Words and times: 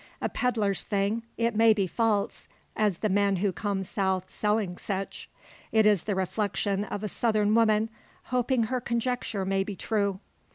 A 0.19 0.29
pedlar's 0.29 0.81
thing, 0.81 1.21
it 1.37 1.55
may 1.55 1.75
be 1.75 1.85
false, 1.85 2.47
as 2.75 2.97
the 2.97 3.07
men 3.09 3.35
who 3.35 3.51
come 3.51 3.83
south 3.83 4.31
selling 4.33 4.75
"sech." 4.79 5.27
It 5.71 5.85
is 5.85 6.05
the 6.05 6.15
reflection 6.15 6.85
of 6.85 7.03
a 7.03 7.07
Southern 7.07 7.53
woman, 7.53 7.87
hoping 8.23 8.63
her 8.63 8.81
conjecture 8.81 9.45
may 9.45 9.63
be 9.63 9.75
true. 9.75 10.19